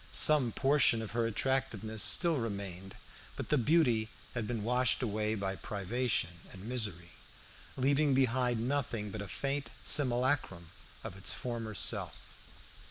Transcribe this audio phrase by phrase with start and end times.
[0.11, 2.95] Some portion of her attractiveness still remained,
[3.35, 7.11] but the beauty had been washed away by privation and misery,
[7.77, 10.71] leaving behind nothing but a faint simulacrum
[11.03, 12.15] of its former self.